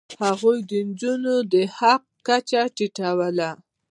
هغوی 0.27 0.57
د 0.69 0.71
نجونو 0.87 1.35
د 1.51 1.55
حق 1.77 2.03
کچه 2.27 2.61
ټیټوله. 2.75 3.49